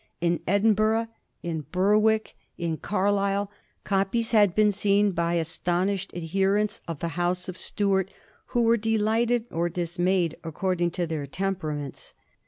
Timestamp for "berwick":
1.71-2.35